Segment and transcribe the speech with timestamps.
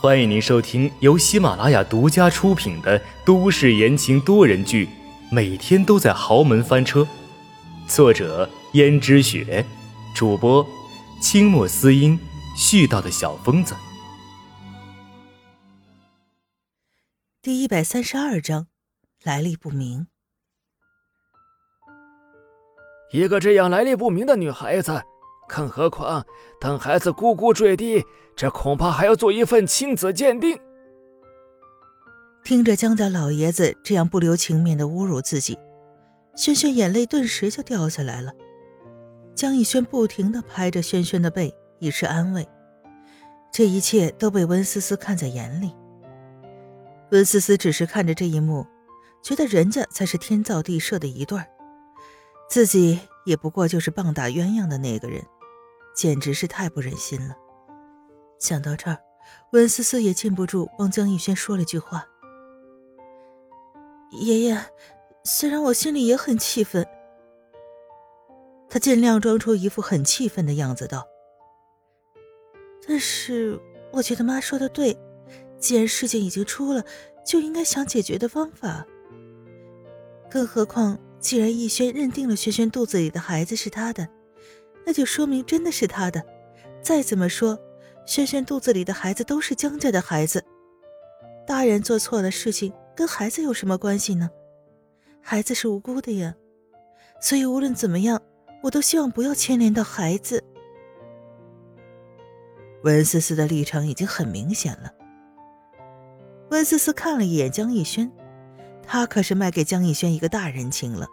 [0.00, 4.86] 欢迎您收听由喜马拉雅独家出品的都市言情多人剧
[5.30, 7.00] 《每天都在豪门翻车》，
[7.88, 9.64] 作者：胭脂雪，
[10.14, 10.66] 主播：
[11.22, 12.18] 清墨思音，
[12.54, 13.74] 絮叨的小疯子。
[17.40, 18.66] 第一百三十二章，
[19.22, 20.06] 来历不明。
[23.10, 25.02] 一个这样来历不明的女孩子。
[25.54, 26.26] 更何况，
[26.60, 28.04] 等孩子咕咕坠地，
[28.34, 30.58] 这恐怕还要做一份亲子鉴定。
[32.42, 35.56] 听着江家老爷子这样不留情面的侮辱自己，
[36.34, 38.32] 轩轩眼泪顿时就掉下来了。
[39.36, 42.46] 江逸轩不停的拍着轩轩的背，以示安慰。
[43.52, 45.72] 这一切都被温思思看在眼里。
[47.12, 48.66] 温思思只是看着这一幕，
[49.22, 51.46] 觉得人家才是天造地设的一对儿，
[52.50, 55.24] 自己也不过就是棒打鸳鸯的那个人。
[55.94, 57.34] 简直是太不忍心了。
[58.38, 58.98] 想到这儿，
[59.52, 62.06] 温思思也禁不住帮江逸轩说了句话
[64.12, 64.66] ：“爷爷，
[65.24, 66.86] 虽然我心里也很气愤。”
[68.68, 71.06] 他尽量装出一副很气愤的样子道
[72.86, 73.58] ：“但是
[73.92, 74.98] 我觉得妈说的对，
[75.58, 76.84] 既然事情已经出了，
[77.24, 78.84] 就应该想解决的方法。
[80.28, 84.08] 更何况，既然逸轩认定了轩轩肚子里的孩子是他的。”
[84.86, 86.22] 那就说明真的是他的。
[86.82, 87.58] 再怎么说，
[88.06, 90.44] 轩轩肚子里的孩子都是江家的孩子。
[91.46, 94.30] 大人做错了事情，跟孩子有什么关系呢？
[95.20, 96.34] 孩子是无辜的呀。
[97.20, 98.20] 所以无论怎么样，
[98.62, 100.44] 我都希望不要牵连到孩子。
[102.82, 104.92] 温思思的立场已经很明显了。
[106.50, 108.12] 温思思看了一眼江逸轩，
[108.82, 111.06] 他可是卖给江逸轩一个大人情了，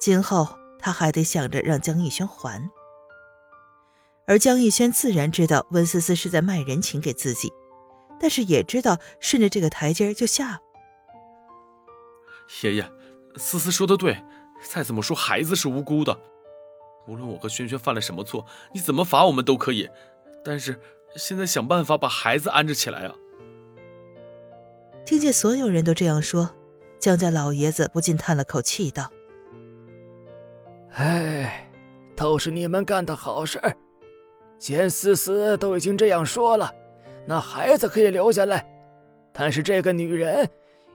[0.00, 2.70] 今后他还得想着让江逸轩还。
[4.30, 7.52] 而江逸轩自然知道温思思是在卖人情给自己，
[8.20, 10.60] 但是也知道顺着这个台阶就下。
[12.62, 12.88] 爷爷，
[13.34, 14.16] 思思说的对，
[14.62, 16.16] 再怎么说孩子是无辜的，
[17.08, 19.90] 无论我和轩轩犯了什么错，你怎么罚我们都可以，
[20.44, 20.80] 但是
[21.16, 23.14] 现在想办法把孩子安置起来啊！
[25.04, 26.54] 听见所有人都这样说，
[27.00, 29.10] 江家老爷子不禁叹了口气道
[30.94, 31.68] ：“哎，
[32.14, 33.60] 都是你们干的好事。”
[34.60, 36.70] 简思思都已经这样说了，
[37.26, 38.64] 那孩子可以留下来，
[39.32, 40.46] 但是这个女人，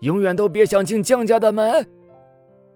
[0.00, 1.84] 永远都别想进江家的门。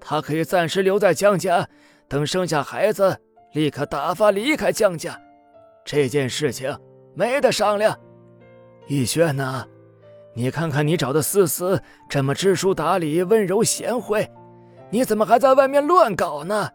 [0.01, 1.69] 她可以暂时留在江家，
[2.09, 3.17] 等生下孩子，
[3.53, 5.17] 立刻打发离开江家。
[5.85, 6.77] 这件事情
[7.15, 7.97] 没得商量。
[8.89, 9.65] 逸轩呐，
[10.35, 14.29] 你看看你找的思思这么知书达理、温柔贤惠，
[14.91, 16.69] 你怎么还在外面乱搞呢？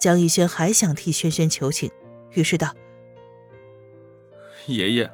[0.00, 1.88] 江逸轩还想替轩轩求情。
[2.34, 2.68] 于是道
[4.66, 5.10] ：“爷爷，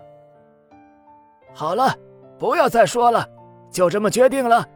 [1.52, 1.96] 好了，
[2.38, 3.28] 不要再说了，
[3.70, 4.66] 就这么决定了。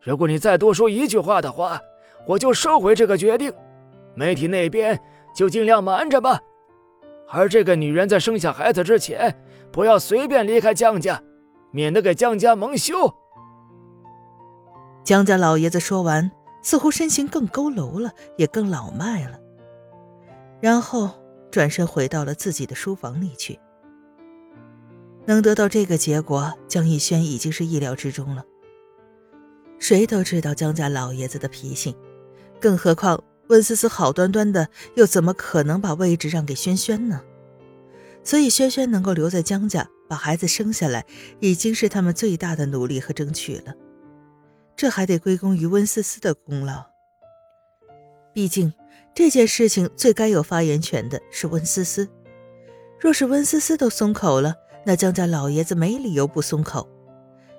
[0.00, 1.80] 如果你再多说一句话的话，
[2.26, 3.52] 我就收回这个决定。
[4.14, 5.00] 媒体那边
[5.34, 6.40] 就尽量瞒着吧。
[7.28, 9.34] 而这个女人在生下孩子之前，
[9.70, 11.22] 不要随便离开江家，
[11.70, 12.94] 免得给江家蒙羞。”
[15.04, 16.30] 江家老爷子说完，
[16.62, 19.38] 似乎身形更佝偻了，也更老迈了，
[20.60, 21.21] 然后。
[21.52, 23.60] 转身回到了自己的书房里去。
[25.26, 28.44] 能得到这个结果，江逸轩已经是意料之中了。
[29.78, 31.94] 谁都知道江家老爷子的脾性，
[32.58, 37.22] 更何况温思思好端端的，又怎么可能把位置让给轩轩呢？
[38.24, 41.04] 所以轩轩能够留在江家，把孩子生下来，
[41.38, 43.74] 已经是他们最大的努力和争取了。
[44.74, 46.86] 这还得归功于温思思的功劳。
[48.32, 48.72] 毕竟。
[49.14, 52.08] 这件事情最该有发言权的是温思思，
[52.98, 54.54] 若是温思思都松口了，
[54.86, 56.88] 那江家老爷子没理由不松口。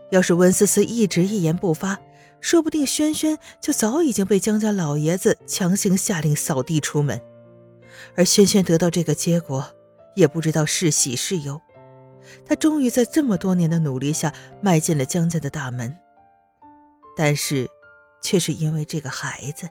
[0.09, 1.99] 要是温思思一直一言不发，
[2.39, 7.21] 说不定轩轩就早已经被江家老爷子强行下令扫地出门。
[8.15, 9.65] 而轩轩得到这个结果，
[10.15, 11.61] 也不知道是喜是忧。
[12.45, 15.95] 他终于在这么多年的努力下迈进了江家的大门，
[17.15, 17.68] 但是，
[18.21, 19.69] 却是因为这个孩子。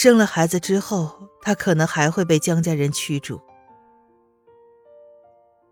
[0.00, 3.40] 生了孩子之后，他可能还会被江家人驱逐。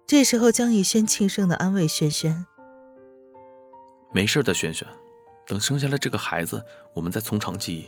[0.05, 2.45] 这时候，江逸轩轻声的安慰轩轩
[4.13, 4.85] ：“没事的，轩轩，
[5.47, 7.87] 等生下来这个孩子，我们再从长计议。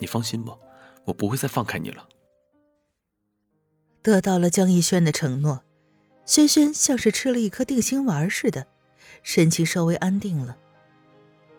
[0.00, 0.56] 你放心吧，
[1.04, 2.08] 我不会再放开你了。”
[4.00, 5.64] 得到了江逸轩的承诺，
[6.24, 8.66] 轩轩像是吃了一颗定心丸似的，
[9.22, 10.56] 神情稍微安定了，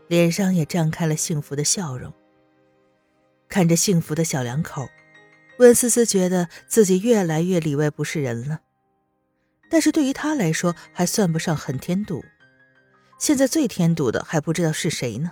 [0.07, 2.12] 脸上也绽开了幸福的笑容。
[3.48, 4.90] 看着幸福的小两口，
[5.60, 8.62] 温思思觉得自己越来越里外不是人了。
[9.70, 12.24] 但是对于他来说还算不上很添堵。
[13.18, 15.32] 现在最添堵的还不知道是谁呢。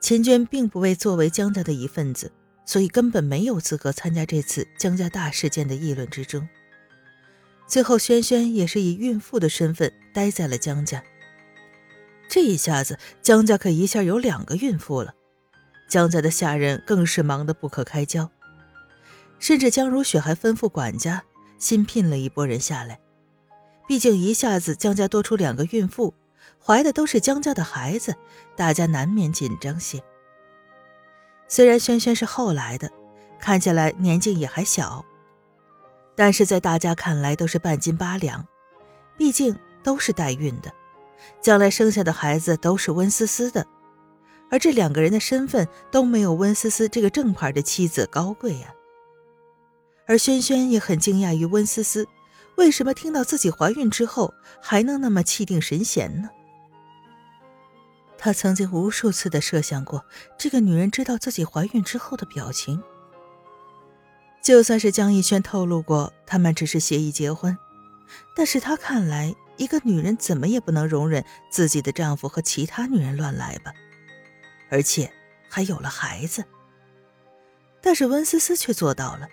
[0.00, 2.30] 秦娟并不为作为江家的一份子，
[2.64, 6.48] 所以根本没有资格参加这次江家大事件的议论之中。
[7.66, 11.02] 最后，轩轩也是以孕妇的身份待在了江家。
[12.28, 15.14] 这一下子，江家可一下有两个孕妇了，
[15.88, 18.30] 江家的下人更是忙得不可开交，
[19.38, 21.22] 甚至江如雪还吩咐管家
[21.58, 22.98] 新聘了一拨人下来。
[23.86, 26.12] 毕竟一下子江家多出两个孕妇，
[26.64, 28.14] 怀的都是江家的孩子，
[28.56, 30.02] 大家难免紧张些。
[31.46, 32.90] 虽然轩轩是后来的，
[33.38, 35.04] 看起来年纪也还小。
[36.16, 38.44] 但是在大家看来都是半斤八两，
[39.16, 40.72] 毕竟都是代孕的，
[41.40, 43.66] 将来生下的孩子都是温思思的，
[44.50, 48.72] 而这两个人的身份都没有温思思这个正牌的妻子高贵呀。
[50.06, 52.06] 而轩轩也很惊讶于温思思
[52.56, 54.32] 为什么听到自己怀孕之后
[54.62, 56.30] 还能那么气定神闲呢？
[58.18, 60.04] 他曾经无数次的设想过
[60.38, 62.82] 这个女人知道自己怀孕之后的表情。
[64.42, 67.58] 就算是江逸轩透露过他们只是协议结婚，
[68.34, 73.72] 但是他看来，一个女人怎么也不能容忍自己的丈夫和其他女人乱来吧，
[74.68, 75.12] 而且
[75.48, 76.44] 还有了孩子。
[77.80, 79.28] 但是温思思却做到了，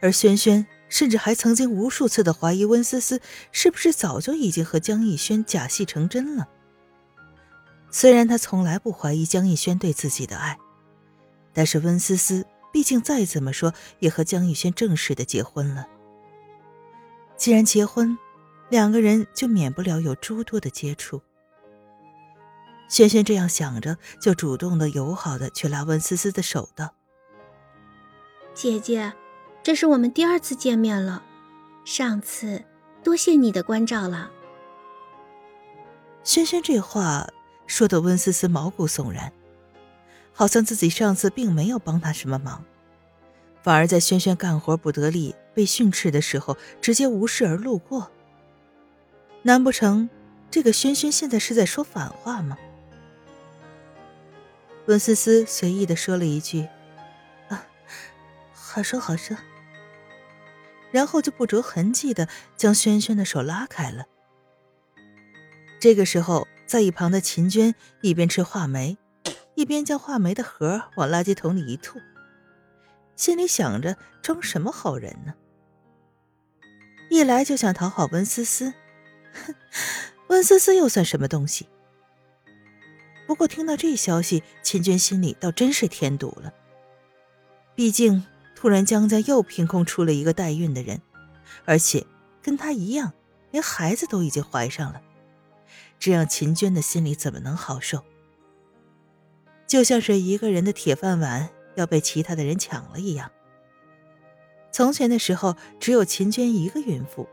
[0.00, 3.20] 而轩轩甚至还曾经无数次的怀疑温思思
[3.50, 6.48] 是不是早就已经和江逸轩假戏成真了。
[7.90, 10.58] 虽然他从来不怀疑江逸轩对自己的爱，
[11.52, 12.46] 但是温思思。
[12.72, 15.86] 毕竟再怎么说也和江逸轩正式的结婚了。
[17.36, 18.16] 既然结婚，
[18.70, 21.20] 两个人就免不了有诸多的接触。
[22.92, 26.92] 轩轩这样想着，就主动的、友好的去拉温思思的手，道
[28.52, 29.14] ：“姐姐，
[29.62, 31.22] 这是我们第二次见面了，
[31.86, 32.62] 上次
[33.02, 34.30] 多谢你的关照了。”
[36.22, 37.26] 轩轩这话
[37.66, 39.32] 说的温思思毛骨悚然。
[40.34, 42.62] 好像自己上次并没有帮他什么忙，
[43.62, 48.10] 反而在轩轩干活不得力、被训斥的时候，直接无视而路过。
[49.40, 50.10] 难不成
[50.50, 52.58] 这个轩轩现在是在说反话吗？
[54.86, 56.68] 温思思随意的说了一句
[57.48, 57.66] ：“啊，
[58.52, 59.36] 好说好说。”
[60.90, 64.06] 然后就不着痕迹的将轩轩的手拉开了。
[65.80, 68.98] 这个时候，在一旁的秦娟一边吃话梅。
[69.54, 72.00] 一边将话梅的盒往垃圾桶里一吐，
[73.16, 75.34] 心里想着装什么好人呢？
[77.10, 78.72] 一来就想讨好温思思，
[79.34, 79.54] 哼，
[80.28, 81.68] 温思思又算什么东西？
[83.32, 86.52] 不过听到这消息，秦娟心里倒真是添堵了。
[87.74, 91.00] 毕竟突然江家又凭空出了一个代孕的人，
[91.64, 92.04] 而且
[92.42, 93.14] 跟她一样，
[93.50, 95.00] 连孩子都已经怀上了，
[95.98, 98.04] 这让秦娟的心里怎么能好受？
[99.66, 103.30] 就像是一个人的铁饭碗要被其他的人抢了一样。
[104.70, 107.26] 从前的时候，只有秦娟一个孕妇，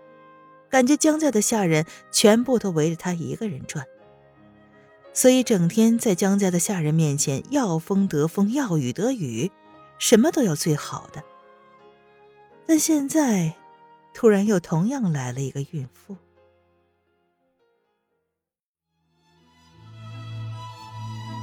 [0.70, 3.86] 感觉江家的下人全部都围着她一个人转，
[5.14, 9.52] 所以整天在江家的下人面前要风得风，要雨得雨，
[9.98, 11.24] 什么都要最好的。
[12.66, 13.56] 但现在，
[14.14, 16.16] 突然又同样来了一个孕妇。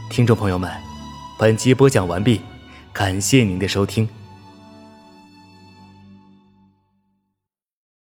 [0.08, 0.70] 听众朋友们，
[1.38, 2.40] 本集播讲完毕，
[2.92, 4.08] 感谢您的收听。